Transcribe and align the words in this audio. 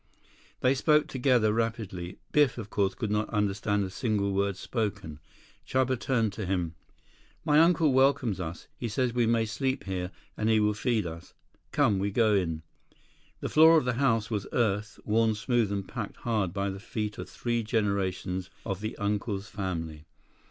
They 0.61 0.73
spoke 0.73 1.05
together 1.05 1.53
rapidly. 1.53 2.17
Biff, 2.31 2.57
of 2.57 2.71
course, 2.71 2.95
could 2.95 3.11
not 3.11 3.29
understand 3.29 3.83
a 3.83 3.91
single 3.91 4.33
word 4.33 4.57
spoken. 4.57 5.19
Chuba 5.63 5.99
turned 5.99 6.33
to 6.33 6.45
him. 6.47 6.73
"My 7.45 7.59
uncle 7.59 7.93
welcomes 7.93 8.39
us. 8.39 8.65
He 8.79 8.87
says 8.87 9.13
we 9.13 9.27
may 9.27 9.45
sleep 9.45 9.83
here, 9.83 10.09
and 10.35 10.49
he 10.49 10.59
will 10.59 10.73
feed 10.73 11.05
us. 11.05 11.35
Come, 11.71 11.99
we 11.99 12.09
go 12.09 12.33
in." 12.33 12.63
The 13.41 13.49
floor 13.49 13.77
of 13.77 13.85
the 13.85 13.93
house 14.01 14.31
was 14.31 14.47
earth, 14.53 14.99
worn 15.05 15.35
smooth 15.35 15.71
and 15.71 15.87
packed 15.87 16.17
hard 16.17 16.51
by 16.51 16.71
the 16.71 16.79
feet 16.79 17.19
of 17.19 17.29
three 17.29 17.61
generations 17.61 18.49
of 18.65 18.81
the 18.81 18.97
uncle's 18.97 19.49
family. 19.49 20.05